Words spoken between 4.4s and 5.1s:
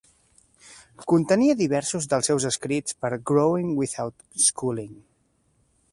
Schooling".